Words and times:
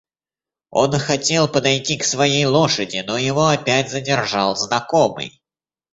Он 0.71 0.93
хотел 0.97 1.47
подойти 1.47 1.95
к 1.95 2.03
своей 2.03 2.45
лошади, 2.45 3.03
но 3.05 3.19
его 3.19 3.45
опять 3.49 3.91
задержал 3.91 4.55
знакомый. 4.55 5.39